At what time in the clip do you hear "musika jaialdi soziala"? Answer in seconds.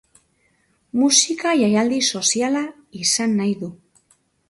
1.01-2.65